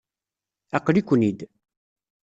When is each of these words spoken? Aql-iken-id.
Aql-iken-id. 0.77 1.39